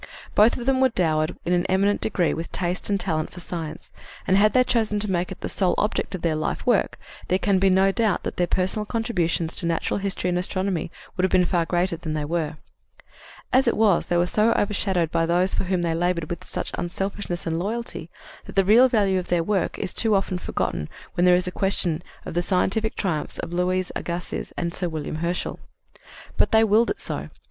[0.33, 3.93] Both of them were dowered in an eminent degree with taste and talent for science,
[4.25, 7.37] and had they chosen to make it the sole object of their life work, there
[7.37, 11.31] can be no doubt that their personal contributions to natural history and astronomy would have
[11.31, 12.57] been far greater than they were.
[13.53, 16.71] As it was, they were so overshadowed by those for whom they labored with such
[16.73, 18.09] unselfishness and loyalty
[18.45, 22.01] that the real value of their work is too often forgotten when there is question
[22.25, 25.59] of the scientific triumphs of Louis Agassiz and Sir William Herschel.
[26.37, 27.29] But they willed it so.